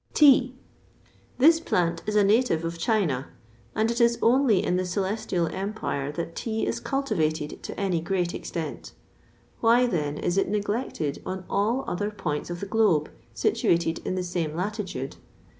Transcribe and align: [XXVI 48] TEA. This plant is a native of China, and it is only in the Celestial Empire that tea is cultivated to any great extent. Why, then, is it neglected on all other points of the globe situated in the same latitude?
[XXVI 0.01 0.13
48] 0.17 0.31
TEA. 0.41 0.55
This 1.37 1.59
plant 1.59 2.01
is 2.07 2.15
a 2.15 2.23
native 2.23 2.65
of 2.65 2.79
China, 2.79 3.27
and 3.75 3.91
it 3.91 4.01
is 4.01 4.17
only 4.19 4.63
in 4.65 4.75
the 4.75 4.83
Celestial 4.87 5.45
Empire 5.49 6.11
that 6.13 6.35
tea 6.35 6.65
is 6.65 6.79
cultivated 6.79 7.61
to 7.61 7.79
any 7.79 8.01
great 8.01 8.33
extent. 8.33 8.93
Why, 9.59 9.85
then, 9.85 10.17
is 10.17 10.39
it 10.39 10.49
neglected 10.49 11.21
on 11.23 11.45
all 11.47 11.83
other 11.87 12.09
points 12.09 12.49
of 12.49 12.61
the 12.61 12.65
globe 12.65 13.11
situated 13.35 13.99
in 14.03 14.15
the 14.15 14.23
same 14.23 14.55
latitude? 14.55 15.17